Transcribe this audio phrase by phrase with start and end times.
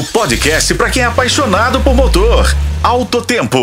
[0.00, 2.46] O podcast para quem é apaixonado por motor.
[2.82, 3.58] Alto Tempo.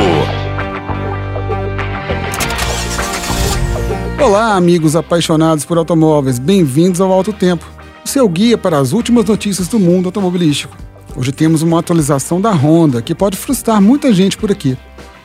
[4.24, 6.38] Olá, amigos apaixonados por automóveis.
[6.38, 7.65] Bem-vindos ao Alto Tempo,
[8.05, 10.78] o seu guia para as últimas notícias do mundo automobilístico.
[11.15, 14.78] Hoje temos uma atualização da Honda que pode frustrar muita gente por aqui.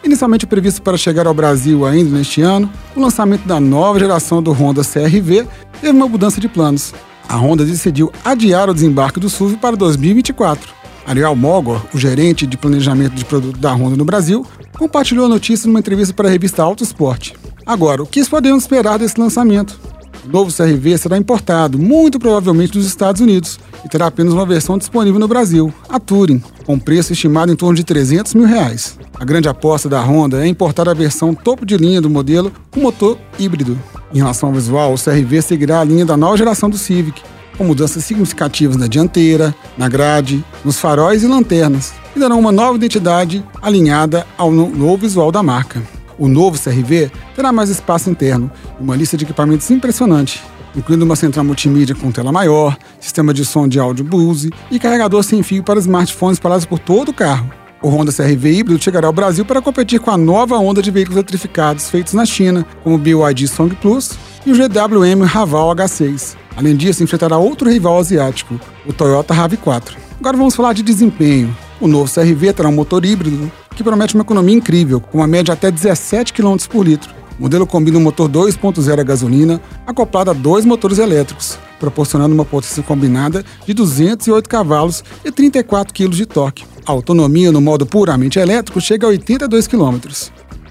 [0.03, 4.51] Inicialmente previsto para chegar ao Brasil ainda neste ano, o lançamento da nova geração do
[4.51, 5.47] Honda CRV
[5.79, 6.95] teve uma mudança de planos.
[7.29, 10.81] A Honda decidiu adiar o desembarque do SUV para 2024.
[11.07, 14.47] Ariel Mogor, o gerente de planejamento de produto da Honda no Brasil,
[14.79, 17.33] compartilhou a notícia numa entrevista para a revista Auto Sport.
[17.67, 19.79] Agora, o que podemos esperar desse lançamento?
[20.25, 24.79] O novo CRV será importado, muito provavelmente dos Estados Unidos, e terá apenas uma versão
[24.79, 28.97] disponível no Brasil, a Touring, com preço estimado em torno de 300 mil reais.
[29.19, 32.81] A grande aposta da Honda é importar a versão topo de linha do modelo com
[32.81, 33.77] motor híbrido.
[34.15, 37.21] Em relação ao visual, o CRV seguirá a linha da nova geração do Civic,
[37.57, 42.77] com mudanças significativas na dianteira, na grade, nos faróis e lanternas, e darão uma nova
[42.77, 45.83] identidade alinhada ao novo visual da marca.
[46.19, 50.43] O novo CRV terá mais espaço interno e uma lista de equipamentos impressionante,
[50.77, 55.23] incluindo uma central multimídia com tela maior, sistema de som de áudio Bose e carregador
[55.23, 57.51] sem fio para smartphones espalhados por todo o carro.
[57.83, 61.17] O Honda CRV híbrido chegará ao Brasil para competir com a nova onda de veículos
[61.17, 66.37] eletrificados feitos na China, como o BYD Song Plus e o GWM Raval H6.
[66.57, 69.97] Além disso, enfrentará outro rival asiático, o Toyota RAV4.
[70.19, 71.57] Agora vamos falar de desempenho.
[71.81, 75.55] O novo CRV terá um motor híbrido que promete uma economia incrível, com uma média
[75.55, 77.13] até 17 km por litro.
[77.39, 82.45] O modelo combina um motor 2.0 a gasolina acoplado a dois motores elétricos, proporcionando uma
[82.45, 86.65] potência combinada de 208 cavalos e 34 kg de torque.
[86.85, 89.99] A autonomia no modo puramente elétrico chega a 82 km.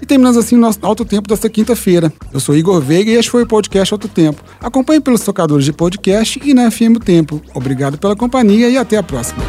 [0.02, 2.12] E terminamos assim o nosso Alto Tempo desta quinta-feira.
[2.32, 4.42] Eu sou Igor Veiga e este foi o podcast Alto Tempo.
[4.60, 7.40] Acompanhe pelos tocadores de podcast e na FM Tempo.
[7.54, 9.44] Obrigado pela companhia e até a próxima.